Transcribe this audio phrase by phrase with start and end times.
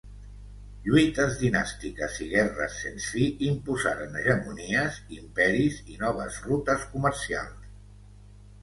[0.85, 7.75] Lluites dinàstiques i guerres sens fi imposaren hegemonies, imperis i noves rutes comercials.